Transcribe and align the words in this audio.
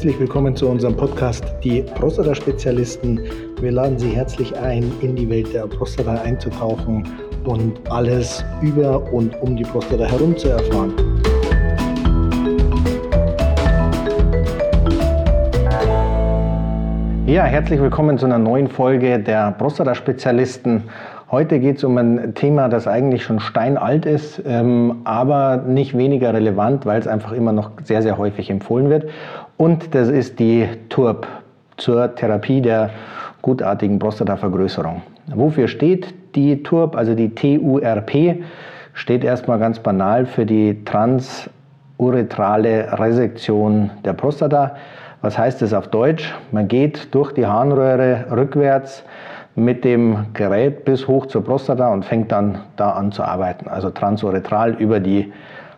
Herzlich 0.00 0.18
willkommen 0.18 0.56
zu 0.56 0.66
unserem 0.66 0.96
Podcast 0.96 1.44
Die 1.62 1.82
Prostata-Spezialisten. 1.82 3.20
Wir 3.60 3.70
laden 3.70 3.98
Sie 3.98 4.08
herzlich 4.08 4.56
ein, 4.56 4.90
in 5.02 5.14
die 5.14 5.28
Welt 5.28 5.52
der 5.52 5.66
Prostata 5.66 6.14
einzutauchen 6.22 7.06
und 7.44 7.78
alles 7.90 8.42
über 8.62 9.12
und 9.12 9.38
um 9.42 9.58
die 9.58 9.62
Prostata 9.62 10.04
herum 10.04 10.34
zu 10.38 10.48
erfahren. 10.48 10.94
Ja, 17.26 17.44
herzlich 17.44 17.78
willkommen 17.78 18.16
zu 18.16 18.24
einer 18.24 18.38
neuen 18.38 18.68
Folge 18.68 19.18
der 19.18 19.50
Prostata-Spezialisten. 19.52 20.84
Heute 21.30 21.60
geht 21.60 21.76
es 21.76 21.84
um 21.84 21.96
ein 21.96 22.34
Thema, 22.34 22.68
das 22.68 22.88
eigentlich 22.88 23.22
schon 23.22 23.38
steinalt 23.38 24.04
ist, 24.04 24.42
ähm, 24.44 25.02
aber 25.04 25.58
nicht 25.58 25.96
weniger 25.96 26.34
relevant, 26.34 26.86
weil 26.86 26.98
es 26.98 27.06
einfach 27.06 27.30
immer 27.30 27.52
noch 27.52 27.70
sehr, 27.84 28.02
sehr 28.02 28.18
häufig 28.18 28.50
empfohlen 28.50 28.90
wird. 28.90 29.08
Und 29.56 29.94
das 29.94 30.08
ist 30.08 30.40
die 30.40 30.66
TURP 30.88 31.28
zur 31.76 32.16
Therapie 32.16 32.60
der 32.60 32.90
gutartigen 33.42 34.00
Prostatavergrößerung. 34.00 35.02
Wofür 35.32 35.68
steht 35.68 36.12
die 36.34 36.64
TURP, 36.64 36.96
also 36.96 37.14
die 37.14 37.32
TURP? 37.32 38.42
Steht 38.92 39.22
erstmal 39.22 39.60
ganz 39.60 39.78
banal 39.78 40.26
für 40.26 40.44
die 40.44 40.84
transuretrale 40.84 42.98
Resektion 42.98 43.90
der 44.04 44.14
Prostata. 44.14 44.74
Was 45.22 45.38
heißt 45.38 45.62
das 45.62 45.72
auf 45.74 45.86
Deutsch? 45.86 46.34
Man 46.50 46.66
geht 46.66 47.14
durch 47.14 47.30
die 47.30 47.46
Harnröhre 47.46 48.24
rückwärts 48.32 49.04
mit 49.54 49.84
dem 49.84 50.26
Gerät 50.32 50.84
bis 50.84 51.08
hoch 51.08 51.26
zur 51.26 51.44
Prostata 51.44 51.92
und 51.92 52.04
fängt 52.04 52.32
dann 52.32 52.60
da 52.76 52.90
an 52.92 53.12
zu 53.12 53.22
arbeiten, 53.22 53.68
also 53.68 53.90
transuretral 53.90 54.74
über 54.74 55.00
die 55.00 55.32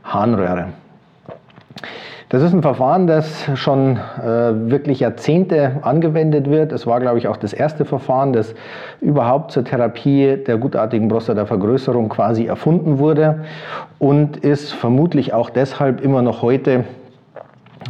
Harnröhre. 0.04 0.66
Das 2.32 2.42
ist 2.42 2.54
ein 2.54 2.62
Verfahren, 2.62 3.06
das 3.06 3.50
schon 3.56 3.98
äh, 3.98 4.70
wirklich 4.70 5.00
Jahrzehnte 5.00 5.80
angewendet 5.82 6.48
wird. 6.48 6.72
Es 6.72 6.86
war, 6.86 6.98
glaube 6.98 7.18
ich, 7.18 7.28
auch 7.28 7.36
das 7.36 7.52
erste 7.52 7.84
Verfahren, 7.84 8.32
das 8.32 8.54
überhaupt 9.02 9.50
zur 9.50 9.64
Therapie 9.64 10.38
der 10.38 10.56
gutartigen 10.56 11.08
Prostatavergrößerung 11.08 12.08
quasi 12.08 12.46
erfunden 12.46 12.98
wurde 12.98 13.44
und 13.98 14.38
ist 14.38 14.72
vermutlich 14.72 15.34
auch 15.34 15.50
deshalb 15.50 16.00
immer 16.00 16.22
noch 16.22 16.40
heute 16.40 16.84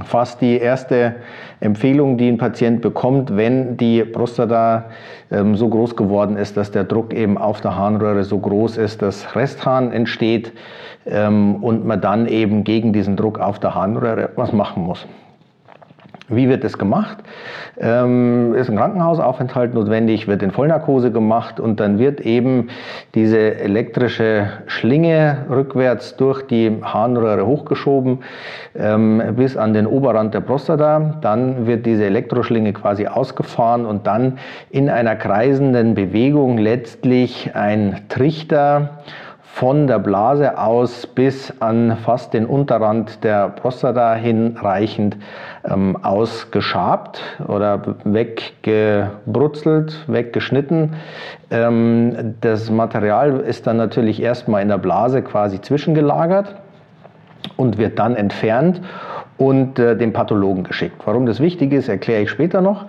fast 0.04 0.40
die 0.40 0.58
erste 0.58 1.16
Empfehlung, 1.60 2.18
die 2.18 2.28
ein 2.28 2.38
Patient 2.38 2.80
bekommt, 2.80 3.36
wenn 3.36 3.76
die 3.76 4.04
Prostata 4.04 4.86
ähm, 5.30 5.56
so 5.56 5.68
groß 5.68 5.96
geworden 5.96 6.36
ist, 6.36 6.56
dass 6.56 6.70
der 6.70 6.84
Druck 6.84 7.14
eben 7.14 7.38
auf 7.38 7.60
der 7.60 7.76
Harnröhre 7.76 8.24
so 8.24 8.38
groß 8.38 8.78
ist, 8.78 9.02
dass 9.02 9.34
Resthahn 9.36 9.92
entsteht 9.92 10.52
ähm, 11.06 11.56
und 11.62 11.86
man 11.86 12.00
dann 12.00 12.26
eben 12.26 12.64
gegen 12.64 12.92
diesen 12.92 13.16
Druck 13.16 13.38
auf 13.38 13.58
der 13.58 13.74
Harnröhre 13.74 14.30
was 14.36 14.52
machen 14.52 14.84
muss. 14.84 15.06
Wie 16.34 16.48
wird 16.48 16.64
das 16.64 16.78
gemacht? 16.78 17.18
Ähm, 17.78 18.54
ist 18.54 18.70
ein 18.70 18.76
Krankenhausaufenthalt 18.76 19.74
notwendig, 19.74 20.28
wird 20.28 20.42
in 20.42 20.50
Vollnarkose 20.50 21.10
gemacht 21.10 21.60
und 21.60 21.80
dann 21.80 21.98
wird 21.98 22.20
eben 22.20 22.68
diese 23.14 23.56
elektrische 23.56 24.48
Schlinge 24.66 25.46
rückwärts 25.48 26.16
durch 26.16 26.42
die 26.46 26.78
Harnröhre 26.82 27.46
hochgeschoben 27.46 28.20
ähm, 28.74 29.22
bis 29.36 29.56
an 29.56 29.74
den 29.74 29.86
Oberrand 29.86 30.34
der 30.34 30.40
Prostata. 30.40 31.18
Dann 31.20 31.66
wird 31.66 31.86
diese 31.86 32.04
Elektroschlinge 32.04 32.72
quasi 32.72 33.06
ausgefahren 33.06 33.86
und 33.86 34.06
dann 34.06 34.38
in 34.70 34.88
einer 34.88 35.16
kreisenden 35.16 35.94
Bewegung 35.94 36.58
letztlich 36.58 37.50
ein 37.54 38.02
Trichter 38.08 38.98
von 39.52 39.86
der 39.86 39.98
Blase 39.98 40.58
aus 40.58 41.06
bis 41.06 41.52
an 41.60 41.98
fast 41.98 42.32
den 42.32 42.46
Unterrand 42.46 43.22
der 43.22 43.50
Prostata 43.50 44.14
hinreichend 44.14 45.18
ähm, 45.70 45.98
ausgeschabt 46.02 47.20
oder 47.46 47.82
weggebrutzelt, 48.04 50.04
weggeschnitten. 50.08 50.94
Ähm, 51.50 52.34
das 52.40 52.70
Material 52.70 53.40
ist 53.40 53.66
dann 53.66 53.76
natürlich 53.76 54.22
erstmal 54.22 54.62
in 54.62 54.68
der 54.68 54.78
Blase 54.78 55.20
quasi 55.20 55.60
zwischengelagert 55.60 56.56
und 57.58 57.76
wird 57.76 57.98
dann 57.98 58.16
entfernt 58.16 58.80
und 59.36 59.78
äh, 59.78 59.96
dem 59.96 60.14
Pathologen 60.14 60.64
geschickt. 60.64 61.02
Warum 61.04 61.26
das 61.26 61.40
wichtig 61.40 61.72
ist, 61.72 61.90
erkläre 61.90 62.22
ich 62.22 62.30
später 62.30 62.62
noch. 62.62 62.86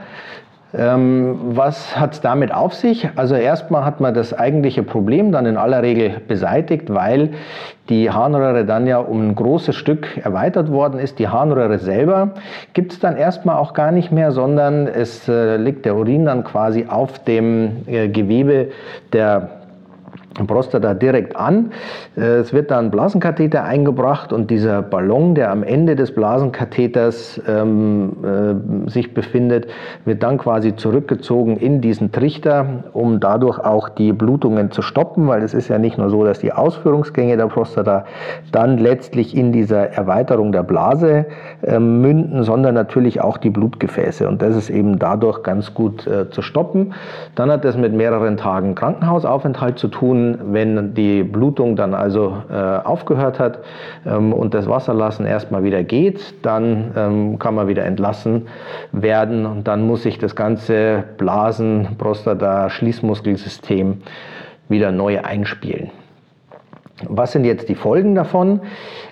Ähm, 0.76 1.38
was 1.56 2.00
hat 2.00 2.14
es 2.14 2.22
damit 2.22 2.52
auf 2.54 2.74
sich? 2.74 3.08
Also 3.16 3.36
erstmal 3.36 3.86
hat 3.86 4.02
man 4.02 4.14
das 4.14 4.34
eigentliche 4.34 4.82
Problem 4.82 5.32
dann 5.32 5.46
in 5.46 5.56
aller 5.56 5.84
Regel 5.84 6.22
beseitigt, 6.28 6.92
weil 6.92 7.30
die 7.90 8.10
Harnröhre 8.10 8.66
dann 8.66 8.88
ja 8.88 8.98
um 8.98 9.30
ein 9.30 9.36
großes 9.36 9.76
Stück 9.76 10.18
erweitert 10.18 10.72
worden 10.72 11.00
ist. 11.00 11.20
Die 11.20 11.28
Harnröhre 11.28 11.78
selber 11.78 12.32
gibt 12.74 12.94
es 12.94 13.00
dann 13.00 13.18
erstmal 13.18 13.58
auch 13.58 13.74
gar 13.74 13.92
nicht 13.92 14.12
mehr, 14.12 14.32
sondern 14.32 14.88
es 14.88 15.28
äh, 15.30 15.58
liegt 15.58 15.86
der 15.86 15.96
Urin 15.96 16.26
dann 16.26 16.44
quasi 16.44 16.88
auf 16.90 17.20
dem 17.20 17.84
äh, 17.86 18.08
Gewebe 18.08 18.70
der 19.12 19.63
Prostata 20.48 20.94
direkt 20.94 21.36
an. 21.36 21.72
Äh, 22.18 22.22
es 22.40 22.54
wird 22.54 22.72
dann 22.72 22.92
Blasenkatheter 22.92 23.64
eingebracht 23.64 24.34
und 24.34 24.50
dieser 24.50 24.82
Ballon, 24.82 25.36
der 25.36 25.52
am 25.52 25.64
Ende 25.64 25.96
des 25.96 26.14
Blasenkatheters 26.14 27.42
ähm, 27.48 28.14
äh, 28.24 28.90
sich 28.90 29.14
befindet, 29.14 29.68
wird 30.06 30.24
dann 30.24 30.38
quasi 30.38 30.76
zurückgezogen 30.76 31.58
in 31.58 31.82
diesen 31.82 32.12
Trichter, 32.12 32.66
um 32.94 33.20
dadurch 33.20 33.60
auch 33.60 33.90
die 33.90 34.12
Blutungen 34.12 34.72
zu 34.72 34.82
stoppen, 34.82 35.28
weil 35.28 35.44
es 35.44 35.54
ist 35.54 35.68
ja 35.68 35.78
nicht 35.78 35.98
nur 35.98 36.10
so, 36.10 36.24
dass 36.24 36.40
die 36.40 36.52
Ausführungsgänge 36.52 37.38
der 37.38 37.48
Prostata 37.48 38.06
dann 38.52 38.78
letztlich 38.78 39.38
in 39.38 39.52
dieser 39.52 39.92
Erweiterung 39.92 40.52
der 40.52 40.64
Blase 40.64 41.26
äh, 41.62 41.80
münden, 41.80 42.44
sondern 42.44 42.74
natürlich 42.74 43.22
auch 43.22 43.38
die 43.38 43.52
Blutgefäße 43.52 44.28
und 44.28 44.42
das 44.42 44.56
ist 44.56 44.70
eben 44.70 44.98
dadurch 44.98 45.44
ganz 45.44 45.74
gut 45.74 46.08
äh, 46.08 46.30
zu 46.30 46.42
stoppen. 46.42 46.94
Dann 47.36 47.52
hat 47.52 47.66
es 47.66 47.78
mit 47.78 47.94
mehreren 47.94 48.38
Tagen 48.38 48.76
Krankenhausaufenthalt 48.76 49.78
zu 49.78 49.88
tun 49.88 50.23
wenn 50.44 50.94
die 50.94 51.24
Blutung 51.24 51.76
dann 51.76 51.94
also 51.94 52.38
äh, 52.50 52.54
aufgehört 52.54 53.40
hat 53.40 53.60
ähm, 54.06 54.34
und 54.34 54.54
das 54.54 54.68
Wasserlassen 54.68 55.26
erstmal 55.26 55.64
wieder 55.64 55.84
geht, 55.84 56.46
dann 56.46 56.92
ähm, 56.96 57.40
kann 57.40 57.56
man 57.56 57.68
wieder 57.68 57.86
entlassen 57.86 58.48
werden 58.92 59.46
und 59.46 59.68
dann 59.68 59.86
muss 59.88 60.04
sich 60.04 60.20
das 60.20 60.36
ganze 60.36 61.04
Blasen, 61.18 61.96
Prostata, 61.98 62.70
Schließmuskelsystem 62.70 64.02
wieder 64.70 64.92
neu 64.92 65.22
einspielen. 65.22 65.92
Was 67.10 67.32
sind 67.32 67.44
jetzt 67.44 67.70
die 67.70 67.76
Folgen 67.76 68.14
davon? 68.14 68.62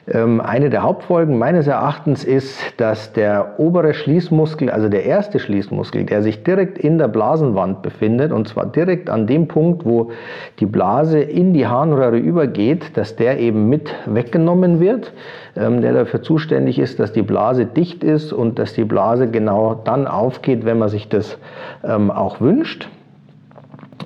Ähm, 0.08 0.40
eine 0.40 0.70
der 0.70 0.84
Hauptfolgen 0.84 1.40
meines 1.40 1.66
Erachtens 1.66 2.24
ist, 2.24 2.60
dass 2.78 3.12
der 3.12 3.56
obere 3.58 3.96
Schließmuskel, 3.96 4.70
also 4.70 4.88
der 4.88 5.06
erste 5.06 5.40
Schließmuskel, 5.40 6.06
der 6.06 6.22
sich 6.22 6.44
direkt 6.44 6.78
in 6.78 7.00
der 7.00 7.08
Blasenwand 7.08 7.82
befindet, 7.82 8.32
und 8.32 8.48
zwar 8.48 8.68
direkt 8.68 9.10
an 9.10 9.26
dem 9.26 9.48
Punkt, 9.48 9.84
wo 9.84 10.12
die 10.60 10.68
Blase 10.68 11.20
in 11.20 11.54
die 11.54 11.66
Harnröhre 11.66 12.18
übergeht, 12.18 12.96
dass 12.98 13.16
der 13.16 13.40
eben 13.40 13.68
mit 13.68 13.94
weggenommen 14.06 14.80
wird, 14.80 15.12
ähm, 15.56 15.82
der 15.82 15.94
dafür 15.94 16.22
zuständig 16.22 16.78
ist, 16.78 17.00
dass 17.00 17.14
die 17.14 17.24
Blase 17.24 17.66
dicht 17.66 18.04
ist 18.04 18.32
und 18.32 18.60
dass 18.60 18.74
die 18.74 18.86
Blase 18.86 19.28
genau 19.28 19.74
dann 19.74 20.06
aufgeht, 20.06 20.66
wenn 20.66 20.78
man 20.78 20.90
sich 20.90 21.10
das 21.10 21.40
ähm, 21.84 22.12
auch 22.12 22.42
wünscht. 22.42 22.90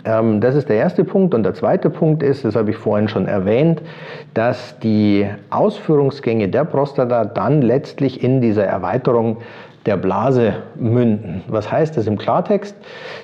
Ähm, 0.05 0.39
das 0.39 0.55
ist 0.55 0.69
der 0.69 0.77
erste 0.77 1.03
Punkt. 1.03 1.33
Und 1.33 1.43
der 1.43 1.53
zweite 1.53 1.89
Punkt 1.89 2.23
ist, 2.23 2.45
das 2.45 2.55
habe 2.55 2.71
ich 2.71 2.77
vorhin 2.77 3.07
schon 3.07 3.27
erwähnt, 3.27 3.81
dass 4.33 4.79
die 4.79 5.27
Ausführungsgänge 5.49 6.47
der 6.47 6.63
Prostata 6.63 7.25
dann 7.25 7.61
letztlich 7.61 8.23
in 8.23 8.39
dieser 8.41 8.65
Erweiterung 8.65 9.37
der 9.85 9.97
Blase 9.97 10.53
münden. 10.75 11.43
Was 11.47 11.71
heißt 11.71 11.95
das 11.95 12.07
im 12.07 12.17
Klartext? 12.17 12.75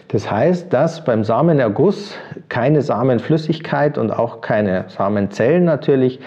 Das 0.09 0.29
heißt, 0.29 0.71
dass 0.71 1.03
beim 1.03 1.23
Samenerguss 1.23 2.15
keine 2.49 2.81
Samenflüssigkeit 2.81 3.97
und 3.97 4.11
auch 4.11 4.41
keine 4.41 4.85
Samenzellen 4.89 5.65
natürlich 5.65 6.19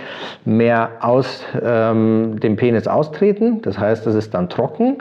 mehr 0.44 0.88
aus 1.00 1.44
ähm, 1.62 2.40
dem 2.40 2.56
Penis 2.56 2.88
austreten. 2.88 3.62
Das 3.62 3.78
heißt, 3.78 4.06
das 4.06 4.14
ist 4.14 4.34
dann 4.34 4.48
trocken, 4.48 4.98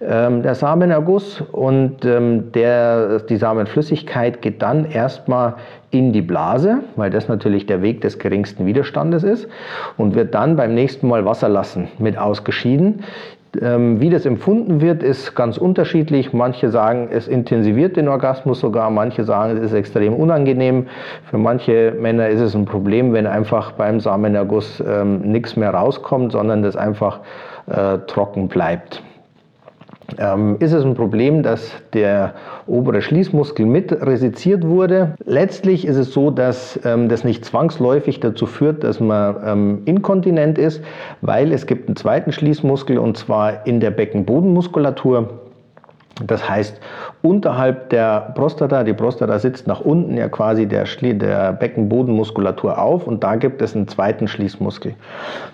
ähm, 0.00 0.42
der 0.42 0.54
Samenerguss, 0.54 1.42
und 1.52 2.04
ähm, 2.04 2.52
der, 2.52 3.20
die 3.20 3.36
Samenflüssigkeit 3.36 4.42
geht 4.42 4.62
dann 4.62 4.84
erstmal 4.84 5.54
in 5.90 6.12
die 6.12 6.22
Blase, 6.22 6.80
weil 6.96 7.10
das 7.10 7.28
natürlich 7.28 7.66
der 7.66 7.80
Weg 7.80 8.00
des 8.00 8.18
geringsten 8.18 8.66
Widerstandes 8.66 9.22
ist 9.22 9.48
und 9.96 10.14
wird 10.14 10.34
dann 10.34 10.56
beim 10.56 10.74
nächsten 10.74 11.08
Mal 11.08 11.24
Wasser 11.24 11.48
lassen 11.48 11.88
mit 11.98 12.18
ausgeschieden. 12.18 13.04
Ähm, 13.62 14.00
wie 14.00 14.10
das 14.10 14.26
empfunden 14.26 14.80
wird, 14.80 15.02
ist 15.02 15.34
ganz 15.34 15.58
unterschiedlich. 15.58 16.32
Manche 16.32 16.70
sagen, 16.70 17.08
es 17.10 17.28
intensiviert 17.28 17.96
den 17.96 18.08
Orgasmus 18.08 18.60
sogar, 18.60 18.90
manche 18.90 19.24
sagen, 19.24 19.56
es 19.56 19.64
ist 19.64 19.72
extrem 19.72 20.14
unangenehm. 20.14 20.86
Für 21.30 21.38
manche 21.38 21.94
Männer 21.98 22.28
ist 22.28 22.40
es 22.40 22.54
ein 22.54 22.64
Problem, 22.64 23.12
wenn 23.12 23.26
einfach 23.26 23.72
beim 23.72 24.00
Samenerguss 24.00 24.82
ähm, 24.86 25.20
nichts 25.20 25.56
mehr 25.56 25.70
rauskommt, 25.70 26.32
sondern 26.32 26.62
das 26.62 26.76
einfach 26.76 27.20
äh, 27.66 27.98
trocken 28.06 28.48
bleibt. 28.48 29.02
Ähm, 30.18 30.56
ist 30.60 30.72
es 30.72 30.84
ein 30.84 30.94
Problem, 30.94 31.42
dass 31.42 31.70
der 31.92 32.34
obere 32.66 33.02
Schließmuskel 33.02 33.66
mit 33.66 33.92
resiziert 33.92 34.66
wurde. 34.66 35.14
Letztlich 35.24 35.86
ist 35.86 35.96
es 35.96 36.12
so, 36.12 36.30
dass 36.30 36.78
ähm, 36.84 37.08
das 37.08 37.24
nicht 37.24 37.44
zwangsläufig 37.44 38.20
dazu 38.20 38.46
führt, 38.46 38.84
dass 38.84 39.00
man 39.00 39.36
ähm, 39.44 39.82
inkontinent 39.84 40.58
ist, 40.58 40.82
weil 41.20 41.52
es 41.52 41.66
gibt 41.66 41.88
einen 41.88 41.96
zweiten 41.96 42.32
Schließmuskel 42.32 42.98
und 42.98 43.16
zwar 43.16 43.66
in 43.66 43.80
der 43.80 43.90
Beckenbodenmuskulatur. 43.90 45.45
Das 46.24 46.48
heißt, 46.48 46.80
unterhalb 47.20 47.90
der 47.90 48.32
Prostata, 48.34 48.84
die 48.84 48.94
Prostata 48.94 49.38
sitzt 49.38 49.66
nach 49.66 49.82
unten 49.82 50.16
ja 50.16 50.28
quasi 50.28 50.66
der, 50.66 50.84
der 51.02 51.52
Beckenbodenmuskulatur 51.52 52.78
auf 52.78 53.06
und 53.06 53.22
da 53.22 53.36
gibt 53.36 53.60
es 53.60 53.76
einen 53.76 53.86
zweiten 53.86 54.26
Schließmuskel. 54.26 54.94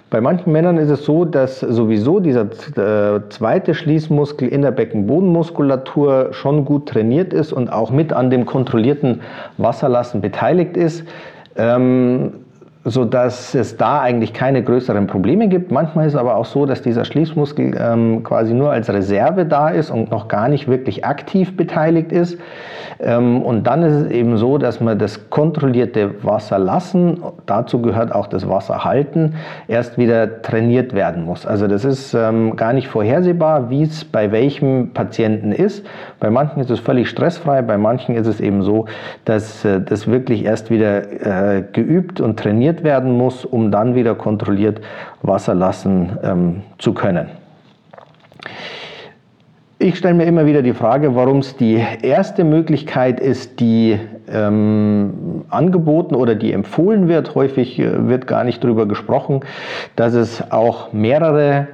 Bei 0.08 0.20
manchen 0.20 0.52
Männern 0.52 0.76
ist 0.76 0.90
es 0.90 1.04
so, 1.04 1.24
dass 1.24 1.58
sowieso 1.58 2.20
dieser 2.20 2.42
äh, 2.42 3.28
zweite 3.30 3.74
Schließmuskel 3.74 4.46
in 4.46 4.62
der 4.62 4.70
Beckenbodenmuskulatur 4.70 6.28
schon 6.30 6.64
gut 6.64 6.88
trainiert 6.90 7.32
ist 7.32 7.52
und 7.52 7.72
auch 7.72 7.90
mit 7.90 8.12
an 8.12 8.30
dem 8.30 8.46
kontrollierten 8.46 9.22
Wasserlassen 9.56 10.20
beteiligt 10.20 10.76
ist. 10.76 11.04
Ähm, 11.56 12.41
sodass 12.84 13.55
es 13.55 13.76
da 13.76 14.00
eigentlich 14.00 14.32
keine 14.32 14.62
größeren 14.62 15.06
Probleme 15.06 15.49
gibt. 15.49 15.70
Manchmal 15.70 16.06
ist 16.06 16.17
aber 16.17 16.37
auch 16.37 16.46
so, 16.46 16.67
dass 16.67 16.82
dieser 16.82 17.05
Schließmuskel 17.05 17.76
ähm, 17.79 18.25
quasi 18.25 18.55
nur 18.55 18.73
als 18.73 18.90
Reserve 18.90 19.46
da 19.46 19.69
ist 19.69 19.90
und 19.90 20.11
noch 20.11 20.26
gar 20.26 20.49
nicht 20.49 20.67
wirklich 20.67 21.05
aktiv 21.05 21.56
beteiligt 21.56 22.11
ist. 22.11 22.38
Ähm, 22.99 23.43
und 23.43 23.67
dann 23.67 23.82
ist 23.82 23.94
es 23.94 24.11
eben 24.11 24.37
so, 24.37 24.58
dass 24.58 24.81
man 24.81 24.99
das 24.99 25.31
kontrollierte 25.31 26.25
Wasser 26.25 26.58
lassen, 26.58 27.23
dazu 27.46 27.82
gehört 27.82 28.12
auch 28.12 28.26
das 28.26 28.49
Wasser 28.49 28.84
halten, 28.84 29.34
erst 29.69 29.99
wieder 29.99 30.43
trainiert 30.43 30.93
werden 30.93 31.25
muss. 31.25 31.46
Also 31.46 31.69
das 31.69 31.84
ist 31.84 32.14
ähm, 32.14 32.56
gar 32.56 32.73
nicht 32.73 32.88
vorhersehbar, 32.88 33.70
wie 33.70 33.82
es 33.82 34.05
bei 34.05 34.32
welchem 34.32 34.93
Patienten 34.93 35.52
ist. 35.52 35.84
Bei 36.20 36.31
manchen 36.31 36.61
ist 36.61 36.70
es 36.70 36.81
völlig 36.81 37.08
stressfrei, 37.08 37.62
bei 37.62 37.79
manchen 37.79 38.14
ist 38.17 38.26
es 38.26 38.40
eben 38.40 38.62
so, 38.62 38.87
dass 39.25 39.64
äh, 39.64 39.81
das 39.81 40.08
wirklich 40.08 40.44
erst 40.44 40.70
wieder 40.70 41.58
äh, 41.58 41.62
geübt 41.73 42.20
und 42.20 42.38
trainiert 42.38 42.71
trainiert 42.72 42.84
werden 42.84 43.16
muss, 43.16 43.44
um 43.44 43.70
dann 43.70 43.94
wieder 43.94 44.14
kontrolliert 44.14 44.80
Wasser 45.22 45.54
lassen 45.54 46.19
ähm, 46.22 46.62
zu 46.78 46.94
können. 46.94 47.28
Ich 49.78 49.98
stelle 49.98 50.14
mir 50.14 50.26
immer 50.26 50.46
wieder 50.46 50.62
die 50.62 50.74
Frage, 50.74 51.16
warum 51.16 51.38
es 51.38 51.56
die 51.56 51.82
erste 52.02 52.44
Möglichkeit 52.44 53.19
ist, 53.19 53.58
die 53.58 53.98
ähm, 54.32 55.44
angeboten 55.50 56.14
oder 56.14 56.36
die 56.36 56.52
empfohlen 56.52 57.08
wird. 57.08 57.34
Häufig 57.34 57.80
äh, 57.80 58.08
wird 58.08 58.28
gar 58.28 58.44
nicht 58.44 58.62
darüber 58.62 58.86
gesprochen, 58.86 59.40
dass 59.96 60.14
es 60.14 60.52
auch 60.52 60.92
mehrere 60.92 61.66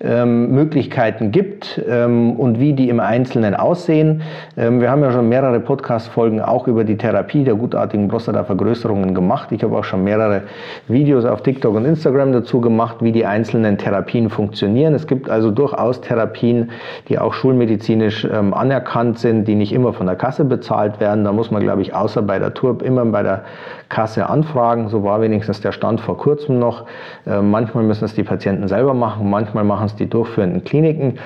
ähm, 0.00 0.52
Möglichkeiten 0.52 1.32
gibt 1.32 1.82
ähm, 1.88 2.32
und 2.36 2.60
wie 2.60 2.72
die 2.72 2.88
im 2.88 3.00
Einzelnen 3.00 3.56
aussehen. 3.56 4.22
Ähm, 4.56 4.80
wir 4.80 4.92
haben 4.92 5.02
ja 5.02 5.10
schon 5.10 5.28
mehrere 5.28 5.58
Podcast-Folgen 5.58 6.40
auch 6.40 6.68
über 6.68 6.84
die 6.84 6.96
Therapie 6.96 7.42
der 7.42 7.56
gutartigen 7.56 8.06
Prostatavergrößerungen 8.06 9.12
gemacht. 9.12 9.50
Ich 9.50 9.64
habe 9.64 9.76
auch 9.76 9.82
schon 9.82 10.04
mehrere 10.04 10.42
Videos 10.86 11.24
auf 11.24 11.42
TikTok 11.42 11.74
und 11.74 11.84
Instagram 11.84 12.32
dazu 12.32 12.60
gemacht, 12.60 12.98
wie 13.00 13.10
die 13.10 13.26
einzelnen 13.26 13.76
Therapien 13.76 14.30
funktionieren. 14.30 14.94
Es 14.94 15.08
gibt 15.08 15.28
also 15.28 15.50
durchaus 15.50 16.00
Therapien, 16.00 16.70
die 17.08 17.18
auch 17.18 17.34
schulmedizinisch 17.34 18.24
ähm, 18.24 18.54
anerkannt 18.54 19.18
sind, 19.18 19.48
die 19.48 19.56
nicht 19.56 19.72
immer 19.72 19.92
von 19.92 20.06
der 20.06 20.14
Kasse 20.14 20.44
bezahlt 20.44 21.00
werden. 21.00 21.24
Da 21.24 21.32
muss 21.32 21.50
man, 21.50 21.60
glaube 21.62 21.82
ich, 21.82 21.92
außer 21.92 22.22
bei 22.22 22.38
der 22.38 22.54
TURB 22.54 22.82
immer 22.82 23.04
bei 23.06 23.24
der 23.24 23.42
Kasse 23.88 24.28
anfragen. 24.28 24.90
So 24.90 25.02
war 25.02 25.20
wenigstens 25.20 25.60
der 25.60 25.72
Stand 25.72 26.00
vor 26.00 26.18
kurzem 26.18 26.60
noch. 26.60 26.86
Äh, 27.26 27.40
manchmal 27.42 27.82
müssen 27.82 28.04
es 28.04 28.14
die 28.14 28.22
Patienten 28.22 28.68
selber 28.68 28.94
machen, 28.94 29.28
manchmal 29.28 29.64
machen 29.64 29.87
es 29.88 29.96
die 29.96 30.08
durchführenden 30.08 30.64
Kliniken. 30.64 31.18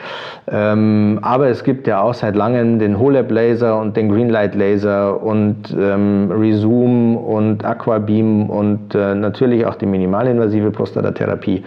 Ähm, 0.51 1.19
aber 1.23 1.49
es 1.49 1.63
gibt 1.63 1.87
ja 1.87 2.01
auch 2.01 2.15
seit 2.15 2.35
langem 2.35 2.79
den 2.79 2.99
HoLab 2.99 3.31
Laser 3.31 3.79
und 3.79 3.97
den 3.97 4.09
Greenlight 4.09 4.55
Laser 4.55 5.23
und 5.23 5.77
ähm, 5.79 6.33
Resume 6.33 7.19
und 7.19 7.65
Aquabeam 7.65 8.51
und 8.51 8.95
äh, 8.95 9.15
natürlich 9.15 9.67
auch 9.67 9.77
die 9.77 9.87
minimalinvasive 9.87 10.71
Prostatatherapie. 10.71 11.63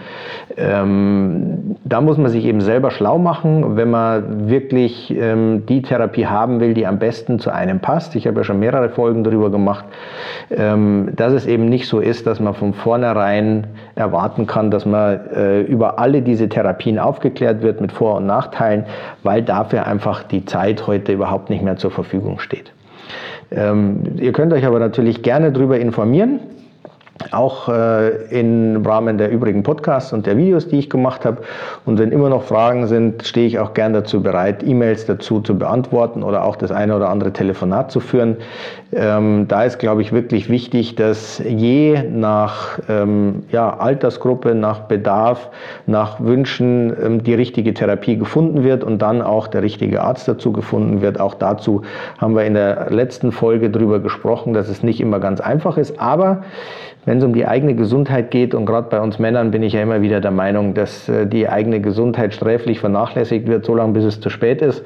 Ähm, 0.56 1.76
da 1.84 2.00
muss 2.00 2.18
man 2.18 2.30
sich 2.30 2.44
eben 2.44 2.60
selber 2.60 2.90
schlau 2.90 3.18
machen, 3.18 3.76
wenn 3.76 3.90
man 3.90 4.48
wirklich 4.48 5.14
ähm, 5.16 5.64
die 5.66 5.82
Therapie 5.82 6.26
haben 6.26 6.60
will, 6.60 6.74
die 6.74 6.86
am 6.86 6.98
besten 6.98 7.38
zu 7.38 7.50
einem 7.50 7.80
passt. 7.80 8.14
Ich 8.16 8.26
habe 8.26 8.38
ja 8.38 8.44
schon 8.44 8.58
mehrere 8.58 8.90
Folgen 8.90 9.24
darüber 9.24 9.50
gemacht, 9.50 9.84
dass 10.48 11.32
es 11.32 11.46
eben 11.46 11.68
nicht 11.68 11.88
so 11.88 11.98
ist, 11.98 12.26
dass 12.26 12.38
man 12.38 12.54
von 12.54 12.72
vornherein 12.72 13.66
erwarten 13.96 14.46
kann, 14.46 14.70
dass 14.70 14.86
man 14.86 15.26
äh, 15.34 15.62
über 15.62 15.98
alle 15.98 16.22
diese 16.22 16.48
Therapien 16.48 17.00
aufgeklärt 17.00 17.62
wird 17.62 17.80
mit 17.80 17.90
Vor- 17.90 18.18
und 18.18 18.26
Nachteilen, 18.26 18.84
weil 19.24 19.42
dafür 19.42 19.86
einfach 19.86 20.22
die 20.22 20.44
Zeit 20.44 20.86
heute 20.86 21.12
überhaupt 21.12 21.50
nicht 21.50 21.62
mehr 21.62 21.76
zur 21.76 21.90
Verfügung 21.90 22.38
steht. 22.38 22.72
Ähm, 23.50 24.02
ihr 24.18 24.32
könnt 24.32 24.52
euch 24.52 24.64
aber 24.64 24.78
natürlich 24.78 25.22
gerne 25.22 25.50
darüber 25.50 25.78
informieren 25.78 26.40
auch 27.32 27.68
äh, 27.68 28.08
im 28.30 28.84
Rahmen 28.84 29.18
der 29.18 29.30
übrigen 29.30 29.62
Podcasts 29.62 30.12
und 30.12 30.26
der 30.26 30.36
Videos, 30.36 30.68
die 30.68 30.78
ich 30.78 30.90
gemacht 30.90 31.24
habe. 31.24 31.42
Und 31.84 31.98
wenn 31.98 32.12
immer 32.12 32.28
noch 32.28 32.42
Fragen 32.42 32.86
sind, 32.86 33.26
stehe 33.26 33.46
ich 33.46 33.58
auch 33.58 33.74
gern 33.74 33.92
dazu 33.92 34.22
bereit, 34.22 34.62
E-Mails 34.64 35.06
dazu 35.06 35.40
zu 35.40 35.58
beantworten 35.58 36.22
oder 36.22 36.44
auch 36.44 36.56
das 36.56 36.70
eine 36.70 36.96
oder 36.96 37.08
andere 37.08 37.32
Telefonat 37.32 37.90
zu 37.90 38.00
führen. 38.00 38.36
Ähm, 38.92 39.46
da 39.48 39.64
ist, 39.64 39.78
glaube 39.78 40.02
ich, 40.02 40.12
wirklich 40.12 40.48
wichtig, 40.48 40.94
dass 40.94 41.42
je 41.44 42.02
nach 42.08 42.78
ähm, 42.88 43.42
ja, 43.50 43.76
Altersgruppe, 43.76 44.54
nach 44.54 44.80
Bedarf, 44.80 45.50
nach 45.86 46.20
Wünschen 46.20 46.96
ähm, 47.02 47.24
die 47.24 47.34
richtige 47.34 47.74
Therapie 47.74 48.16
gefunden 48.16 48.62
wird 48.62 48.84
und 48.84 49.02
dann 49.02 49.22
auch 49.22 49.48
der 49.48 49.62
richtige 49.62 50.02
Arzt 50.02 50.28
dazu 50.28 50.52
gefunden 50.52 51.02
wird. 51.02 51.18
Auch 51.20 51.34
dazu 51.34 51.82
haben 52.18 52.36
wir 52.36 52.44
in 52.44 52.54
der 52.54 52.90
letzten 52.90 53.32
Folge 53.32 53.70
darüber 53.70 53.98
gesprochen, 53.98 54.54
dass 54.54 54.68
es 54.68 54.82
nicht 54.82 55.00
immer 55.00 55.18
ganz 55.18 55.40
einfach 55.40 55.76
ist. 55.76 55.98
Aber 56.00 56.42
wenn 57.06 57.15
es 57.18 57.24
um 57.24 57.34
die 57.34 57.46
eigene 57.46 57.74
Gesundheit 57.74 58.30
geht, 58.30 58.54
und 58.54 58.66
gerade 58.66 58.88
bei 58.88 59.00
uns 59.00 59.18
Männern 59.18 59.50
bin 59.50 59.62
ich 59.62 59.72
ja 59.72 59.82
immer 59.82 60.02
wieder 60.02 60.20
der 60.20 60.30
Meinung, 60.30 60.74
dass 60.74 61.08
äh, 61.08 61.26
die 61.26 61.48
eigene 61.48 61.80
Gesundheit 61.80 62.34
sträflich 62.34 62.80
vernachlässigt 62.80 63.46
wird, 63.46 63.64
solange 63.64 63.92
bis 63.92 64.04
es 64.04 64.20
zu 64.20 64.30
spät 64.30 64.62
ist. 64.62 64.84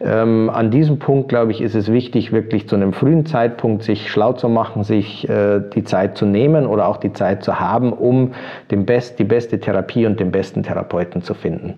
Ähm, 0.00 0.50
an 0.50 0.70
diesem 0.70 0.98
Punkt, 0.98 1.28
glaube 1.28 1.52
ich, 1.52 1.60
ist 1.60 1.74
es 1.74 1.90
wichtig, 1.90 2.32
wirklich 2.32 2.68
zu 2.68 2.76
einem 2.76 2.92
frühen 2.92 3.26
Zeitpunkt 3.26 3.82
sich 3.82 4.10
schlau 4.10 4.32
zu 4.32 4.48
machen, 4.48 4.84
sich 4.84 5.28
äh, 5.28 5.60
die 5.74 5.84
Zeit 5.84 6.16
zu 6.16 6.26
nehmen 6.26 6.66
oder 6.66 6.88
auch 6.88 6.96
die 6.96 7.12
Zeit 7.12 7.42
zu 7.44 7.60
haben, 7.60 7.92
um 7.92 8.32
den 8.70 8.86
Best, 8.86 9.18
die 9.18 9.24
beste 9.24 9.60
Therapie 9.60 10.06
und 10.06 10.20
den 10.20 10.30
besten 10.30 10.62
Therapeuten 10.62 11.22
zu 11.22 11.34
finden. 11.34 11.74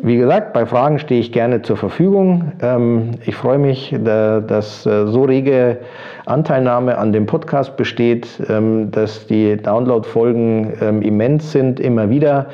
Wie 0.00 0.16
gesagt, 0.16 0.52
bei 0.52 0.64
Fragen 0.64 1.00
stehe 1.00 1.20
ich 1.20 1.32
gerne 1.32 1.62
zur 1.62 1.76
Verfügung. 1.76 2.52
Ähm, 2.62 3.10
ich 3.26 3.34
freue 3.34 3.58
mich, 3.58 3.92
dass 4.00 4.86
äh, 4.86 5.08
so 5.08 5.24
rege 5.24 5.78
Anteilnahme 6.28 6.98
an 6.98 7.12
dem 7.12 7.26
Podcast 7.26 7.76
besteht, 7.76 8.28
ähm, 8.48 8.90
dass 8.92 9.26
die 9.26 9.56
Download-Folgen 9.56 10.74
ähm, 10.80 11.02
immens 11.02 11.50
sind, 11.50 11.80
immer 11.80 12.10
wieder. 12.10 12.46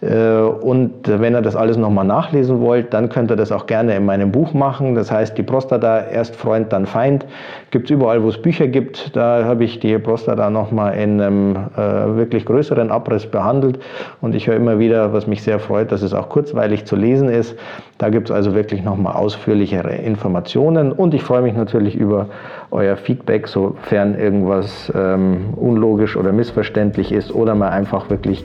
Äh, 0.00 0.40
und 0.40 0.92
wenn 1.04 1.34
ihr 1.34 1.42
das 1.42 1.54
alles 1.54 1.76
nochmal 1.76 2.06
nachlesen 2.06 2.60
wollt, 2.60 2.92
dann 2.92 3.10
könnt 3.10 3.30
ihr 3.30 3.36
das 3.36 3.52
auch 3.52 3.66
gerne 3.66 3.94
in 3.94 4.04
meinem 4.04 4.32
Buch 4.32 4.54
machen. 4.54 4.94
Das 4.94 5.12
heißt, 5.12 5.36
die 5.36 5.42
Prostata, 5.42 6.06
erst 6.06 6.34
Freund, 6.34 6.72
dann 6.72 6.86
Feind. 6.86 7.26
Gibt 7.70 7.84
es 7.84 7.90
überall, 7.90 8.22
wo 8.22 8.28
es 8.28 8.40
Bücher 8.40 8.66
gibt. 8.66 9.14
Da 9.14 9.44
habe 9.44 9.62
ich 9.62 9.78
die 9.78 9.96
Prostata 9.98 10.48
nochmal 10.48 10.94
in 10.94 11.20
einem 11.20 11.56
äh, 11.76 12.16
wirklich 12.16 12.46
größeren 12.46 12.90
Abriss 12.90 13.26
behandelt. 13.26 13.78
Und 14.22 14.34
ich 14.34 14.46
höre 14.46 14.56
immer 14.56 14.78
wieder, 14.78 15.12
was 15.12 15.26
mich 15.26 15.42
sehr 15.42 15.60
freut, 15.60 15.92
dass 15.92 16.02
es 16.02 16.14
auch 16.14 16.30
kurzweilig 16.30 16.86
zu 16.88 16.96
lesen 16.96 17.28
ist. 17.28 17.56
Da 17.98 18.08
gibt 18.08 18.30
es 18.30 18.34
also 18.34 18.54
wirklich 18.54 18.82
nochmal 18.82 19.14
ausführlichere 19.14 19.94
Informationen 19.94 20.92
und 20.92 21.14
ich 21.14 21.22
freue 21.22 21.42
mich 21.42 21.54
natürlich 21.54 21.94
über 21.94 22.26
euer 22.70 22.96
Feedback, 22.96 23.46
sofern 23.46 24.18
irgendwas 24.18 24.92
ähm, 24.94 25.54
unlogisch 25.56 26.16
oder 26.16 26.32
missverständlich 26.32 27.12
ist 27.12 27.32
oder 27.32 27.54
man 27.54 27.68
einfach 27.70 28.10
wirklich 28.10 28.44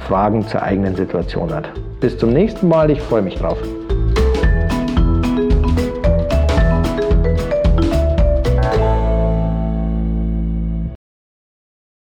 Fragen 0.00 0.46
zur 0.46 0.62
eigenen 0.62 0.94
Situation 0.94 1.52
hat. 1.52 1.68
Bis 2.00 2.18
zum 2.18 2.30
nächsten 2.30 2.68
Mal, 2.68 2.90
ich 2.90 3.00
freue 3.00 3.22
mich 3.22 3.36
drauf. 3.36 3.58